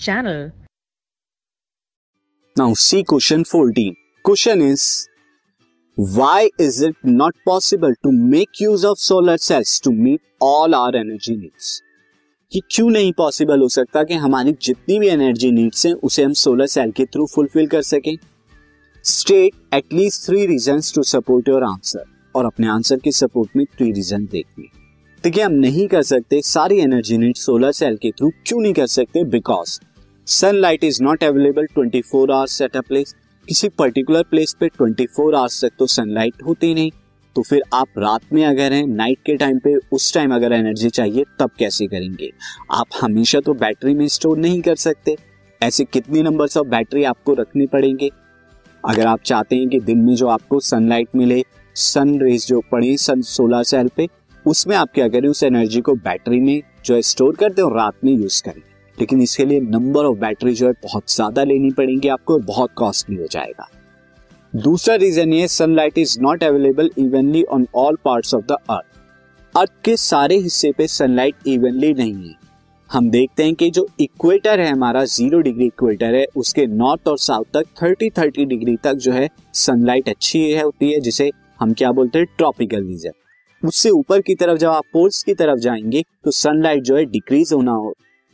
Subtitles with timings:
[0.00, 0.52] channel.
[2.56, 3.96] Now, see question 14.
[4.24, 5.08] Question is,
[5.96, 10.96] why is it not possible to make use of solar cells to meet all our
[10.96, 11.80] energy needs?
[12.52, 16.32] कि क्यों नहीं possible हो सकता कि हमारी जितनी भी एनर्जी नीड्स हैं, उसे हम
[16.32, 18.16] सोलर सेल के थ्रू फुलफिल कर सकें
[19.04, 22.04] state at least three reason to support your answer
[22.34, 24.68] और अपने आंसर के सपोर्ट में थ्री रीजन देखिए
[25.24, 28.86] देखिए हम नहीं कर सकते सारी एनर्जी नीड सोलर सेल के थ्रू क्यों नहीं कर
[28.86, 29.78] सकते because
[30.30, 33.14] sunlight is not available 24 four hours at a place
[33.48, 36.90] किसी पर्टिकुलर प्लेस पे 24 फोर आवर्स तक तो सनलाइट होती नहीं।
[37.36, 40.90] तो फिर आप रात में अगर हैं नाइट के टाइम पे उस टाइम अगर एनर्जी
[40.90, 42.32] चाहिए, तब कैसे करेंगे?
[42.70, 45.16] आप हमेशा तो बैटरी में स्टोर नहीं कर सकते।
[45.62, 48.10] ऐसे कितने नंबर्स ऑफ़ बैटरी आपको रखनी पड़ेंगे?
[48.84, 52.96] अगर आप चाहते हैं कि दिन में जो आपको सनलाइट मिले सन रेज जो पड़े
[52.96, 54.08] सन सोलर सेल पे,
[54.46, 55.28] उसमें आप क्या करें?
[55.28, 58.69] उस एनर्जी को बैटरी में जो है स्टोर करते और रात में यूज़ करें।
[59.00, 63.16] लेकिन इसके लिए नंबर ऑफ़ बैटरी जो है बहुत ज़्यादा लेनी पड़ेंगी आपको बहुत कॉस्टली
[63.16, 63.68] हो जाएगा।
[64.52, 68.98] दूसरा रीजन ये sunlight is not available evenly on all parts of the earth
[69.54, 72.34] earth के सारे हिस्से पे सनलाइट इवनली नहीं है।
[72.90, 77.18] हम देखते हैं कि जो इक्वेटर है, हमारा ज़ीरो डिग्री इक्वेटर है, उसके नॉर्थ और
[77.18, 81.72] साउथ तक थर्टी थर्टी डिग्री तक जो है सनलाइट अच्छी है, होती है, जिसे हम
[81.72, 83.12] क्या बोलते हैं ट्रॉपिकल रीजन
[83.62, 87.52] उससे ऊपर की तरफ़ जब आप पोल्स की तरफ़ जाएँगे तो सनलाइट जो है डिक्रीज
[87.52, 87.72] होना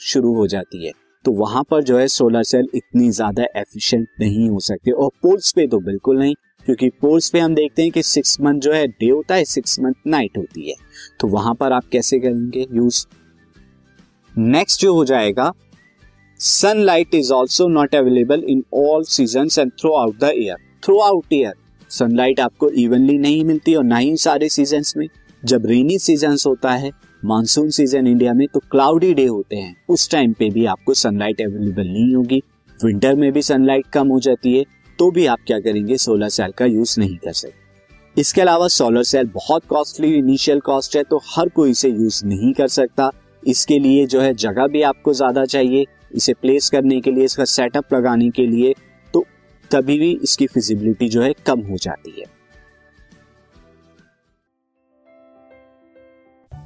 [0.00, 0.92] शुरू हो जाती है।
[1.24, 5.52] तो वहाँ पर जो है सोलर सेल इतनी ज़्यादा एफिशिएंट नहीं हो सकते और पोल्स
[5.52, 6.34] पे तो बिल्कुल नहीं,
[6.66, 9.78] क्योंकि पोल्स पे हम देखते हैं कि सिक्स मंथ जो है डे होता है सिक्स
[9.80, 10.74] मंथ नाइट होती है।
[11.20, 13.04] तो वहाँ पर आप कैसे करेंगे यूज़
[14.34, 15.52] नेक्स्ट जो हो जाएगा
[16.40, 20.56] sunlight is also not available in all season and throughout the year
[21.00, 21.52] throughout year
[21.90, 25.06] sunlight आपको इवनली नहीं मिलती और ना ही सारे सीज़न में।
[25.42, 26.90] जब रेनी सीज़न होता है
[27.24, 31.40] मानसून सीज़न इंडिया में तो क्लाउडी डे होते हैं। उस टाइम पे भी आपको सनलाइट
[31.40, 32.42] अवेलेबल नहीं होगी।
[32.80, 34.64] विंटर में भी सनलाइट कम हो जाती है
[34.98, 35.96] तो भी आप क्या करेंगे?
[35.98, 37.62] सोलर सेल का यूज़ नहीं कर सकते।
[38.16, 42.52] इसके अलावा सोलर सेल बहुत कॉस्टली इनिशियल कॉस्ट है तो हर कोई इसे यूज़ नहीं
[42.52, 43.10] कर सकता।
[43.42, 47.44] इसके लिए जो है जगह भी आपको ज़्यादा चाहिए, इसे प्लेस करने के लिए, इसका
[47.46, 48.74] सेटअप लगाने के लिए
[49.14, 49.24] तो
[49.70, 52.26] तभी भी इसकी फिजिबिलिटी जो है कम हो जाती है।